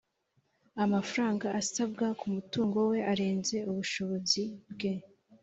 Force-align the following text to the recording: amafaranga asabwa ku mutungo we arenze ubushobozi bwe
amafaranga 0.83 1.47
asabwa 1.61 2.07
ku 2.19 2.25
mutungo 2.35 2.79
we 2.91 2.99
arenze 3.11 3.57
ubushobozi 3.71 4.43
bwe 4.73 4.93